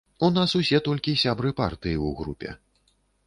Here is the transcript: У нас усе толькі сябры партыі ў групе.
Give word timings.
У 0.27 0.27
нас 0.37 0.53
усе 0.59 0.79
толькі 0.87 1.13
сябры 1.25 1.51
партыі 1.61 1.97
ў 2.07 2.09
групе. 2.21 2.49